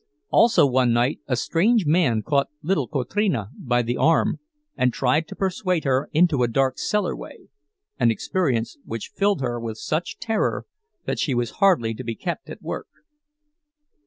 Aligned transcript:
Also 0.31 0.65
one 0.65 0.91
night 0.93 1.19
a 1.27 1.35
strange 1.35 1.85
man 1.85 2.23
caught 2.23 2.49
little 2.63 2.87
Kotrina 2.87 3.51
by 3.55 3.83
the 3.83 3.97
arm 3.97 4.39
and 4.75 4.91
tried 4.91 5.27
to 5.27 5.35
persuade 5.35 5.83
her 5.83 6.09
into 6.11 6.41
a 6.41 6.47
dark 6.47 6.79
cellar 6.79 7.15
way, 7.15 7.49
an 7.99 8.09
experience 8.09 8.79
which 8.83 9.11
filled 9.15 9.41
her 9.41 9.59
with 9.59 9.77
such 9.77 10.17
terror 10.17 10.65
that 11.05 11.19
she 11.19 11.35
was 11.35 11.51
hardly 11.61 11.93
to 11.93 12.03
be 12.03 12.15
kept 12.15 12.49
at 12.49 12.63
work. 12.63 12.87